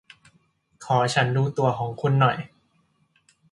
[0.85, 2.37] ขอฉันดูตั๋วของคุณหน่อย